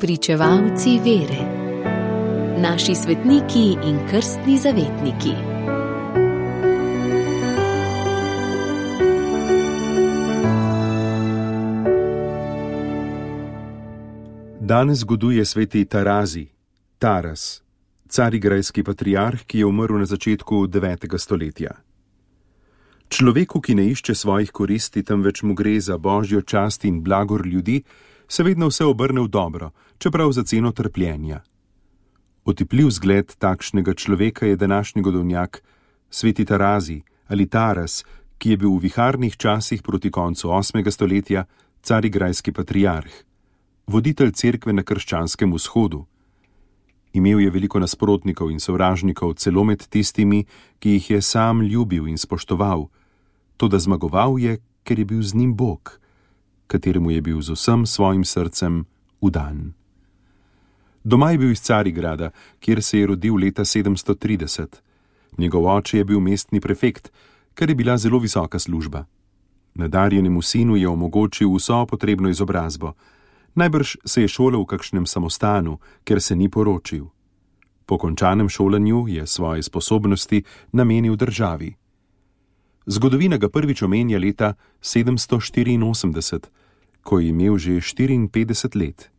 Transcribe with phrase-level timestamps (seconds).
[0.00, 1.42] Pričevalci vere,
[2.58, 5.34] naši svetniki in krstni zavetniki.
[14.60, 16.46] Danes zgoduje sveti Tarazi,
[16.98, 17.62] Taras,
[18.08, 21.18] carigrajski patriarh, ki je umrl na začetku 9.
[21.18, 21.70] stoletja.
[23.08, 27.82] Človeku, ki ne išče svojih koristi, temveč mu gre za božjo čast in blagor ljudi,
[28.28, 31.42] se vedno vse obrne v dobro, čeprav za ceno trpljenja.
[32.44, 35.62] Otipljiv zgled takšnega človeka je današnji godovnjak,
[36.10, 38.04] sveti Tarazi ali Taras,
[38.38, 40.90] ki je bil v viharnih časih proti koncu 8.
[40.90, 41.44] stoletja
[41.82, 43.12] carigrajski patriarh,
[43.86, 46.04] voditelj cerkve na krščanskem vzhodu.
[47.12, 50.44] Imel je veliko nasprotnikov in sovražnikov, celo med tistimi,
[50.78, 52.88] ki jih je sam ljubil in spoštoval,
[53.56, 56.00] to da zmagoval je, ker je bil z njim Bog,
[56.74, 58.82] kateremu je bil z vsem svojim srcem
[59.20, 59.72] udan.
[61.04, 64.66] Doma je bil iz Carigrada, kjer se je rodil leta 730.
[65.38, 67.12] Njegov oče je bil mestni prefekt,
[67.54, 69.04] kar je bila zelo visoka služba.
[69.74, 72.92] Nadarjenemu sinu je omogočil vso potrebno izobrazbo.
[73.54, 77.06] Najbrž se je šolal v kakšnem samostanu, ker se ni poročil.
[77.86, 80.42] Po končanem šolanju je svoje sposobnosti
[80.72, 81.74] namenil državi.
[82.86, 86.48] Zgodovina ga prvič omenja leta 784,
[87.04, 89.10] ko je imel že 54 let.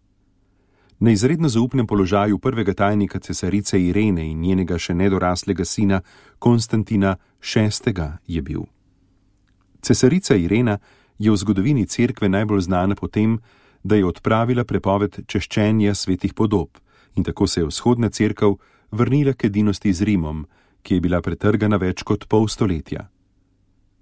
[0.99, 6.01] Na izredno zaupnem položaju prvega tajnika cesarice Irene in njenega še nedoraslega sina
[6.39, 7.17] Konstantina
[7.53, 7.69] VI.
[8.27, 8.63] je bil.
[9.81, 10.79] Cesarica Irena
[11.19, 13.39] je v zgodovini cerkve najbolj znana po tem,
[13.83, 16.79] da je odpravila prepoved češčenja svetih podob
[17.15, 18.57] in tako se je vzhodna cerkev
[18.91, 20.47] vrnila k edinosti z Rimom,
[20.81, 23.09] ki je bila pretrgana več kot pol stoletja.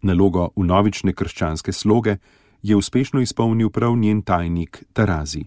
[0.01, 2.17] Nalogo v novične krščanske sloge
[2.63, 5.45] je uspešno izpolnil prav njen tajnik Tarazi.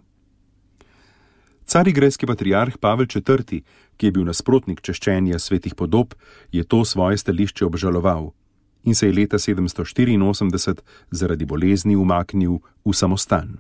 [1.67, 3.63] Carigrejski patriarh Pavel IV.,
[3.97, 6.15] ki je bil nasprotnik češčenja svetih podob,
[6.53, 8.31] je to svoje stališče obžaloval
[8.87, 10.79] in se je leta 784
[11.11, 13.57] zaradi bolezni umaknil v samostan.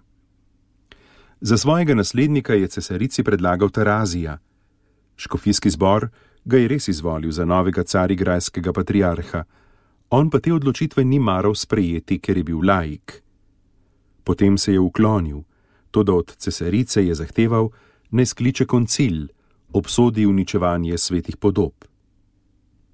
[1.40, 4.38] Za svojega naslednika je cesarici predlagal Tarazija.
[5.16, 6.08] Škofijski zbor
[6.44, 9.44] ga je res izvolil za novega carigrajskega patriarha,
[10.10, 13.25] on pa te odločitve ni maral sprejeti, ker je bil laik.
[14.26, 15.46] Potem se je uklonil,
[15.90, 17.70] to da od cesarice je zahteval,
[18.10, 19.28] naj skliče koncil,
[19.72, 21.84] obsodi uničevanje svetih podob.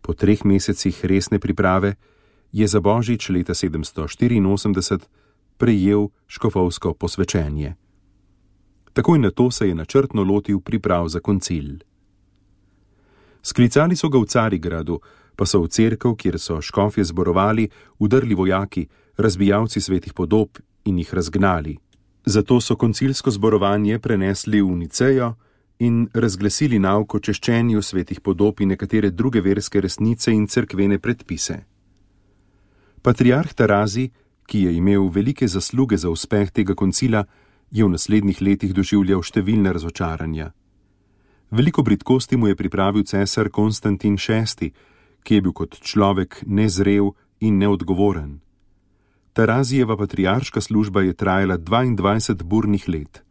[0.03, 1.95] Po treh mesecih resne priprave
[2.53, 5.01] je za božič leta 784
[5.57, 7.75] prejel škofovsko posvečenje.
[8.93, 11.81] Takoj na to se je načrtno lotil priprav za koncil.
[13.43, 15.01] Sklicali so ga v Carigradu,
[15.37, 21.15] pa so v cerkev, kjer so škofje zborovali, udrli vojaki, razbijalci svetih podob in jih
[21.15, 21.77] razgnali.
[22.25, 25.35] Zato so koncilsko zborovanje prenesli v Nicejo
[25.79, 31.65] in razglasili nauko češčenju svetih podob in nekatere druge verske resnice in cerkvene predpise.
[33.03, 34.11] Patriarh Tarazi,
[34.47, 37.25] ki je imel velike zasluge za uspeh tega koncila,
[37.71, 40.53] je v naslednjih letih doživljal številne razočaranja.
[41.51, 44.71] Veliko britkosti mu je pripravil cesar Konstantin VI.,
[45.23, 48.41] ki je bil kot človek nezrel in neodgovoren.
[49.33, 53.23] Tarazijeva patriarška služba je trajala 22 burnih let.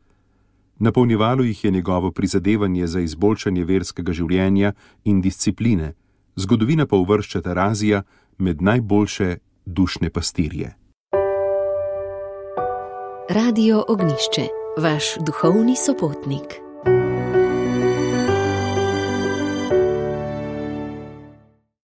[0.80, 4.74] Napolnjevalo jih je njegovo prizadevanje za izboljšanje verskega življenja
[5.04, 5.94] in discipline,
[6.36, 8.04] zgodovina pa uvršča Tarazija
[8.38, 10.74] med najboljše dušne pastirje.
[13.30, 14.48] Radio Ognišče,
[14.78, 16.71] vaš duhovni sopotnik.